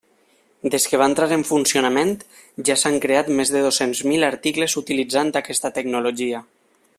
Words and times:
Des 0.75 0.85
que 0.91 0.99
va 1.01 1.07
entrar 1.09 1.27
en 1.35 1.43
funcionament, 1.49 2.13
ja 2.69 2.77
s'han 2.85 2.97
creat 3.03 3.29
més 3.41 3.53
de 3.57 3.61
dos-cents 3.67 4.01
mil 4.13 4.27
articles 4.31 4.77
utilitzant 4.83 5.31
aquesta 5.43 5.73
tecnologia. 5.77 6.43